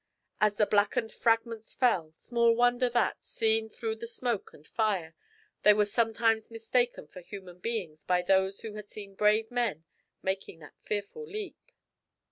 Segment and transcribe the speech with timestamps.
[0.39, 5.13] As the blackened fragments fell, small wonder that, seen through the smoke and fire,
[5.61, 9.83] they were sometimes mistaken for human beings by those who had seen brave men
[10.23, 11.71] making that fearful leap.